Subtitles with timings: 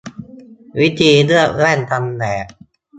[0.79, 2.45] วิธีเลือกแว่นกันแดด